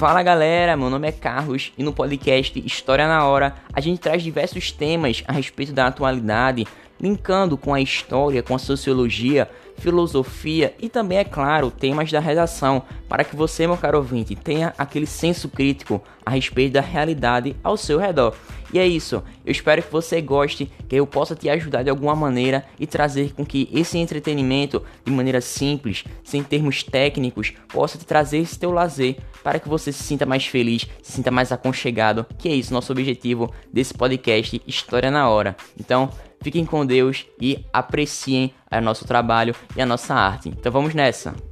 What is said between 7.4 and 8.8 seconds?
com a história, com a